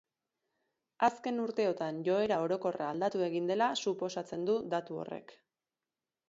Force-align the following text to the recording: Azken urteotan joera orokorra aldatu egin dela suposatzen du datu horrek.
Azken 1.07 1.41
urteotan 1.43 1.99
joera 2.07 2.39
orokorra 2.45 2.87
aldatu 2.95 3.21
egin 3.27 3.53
dela 3.53 3.69
suposatzen 3.85 4.49
du 4.49 4.57
datu 4.77 4.99
horrek. 5.05 5.37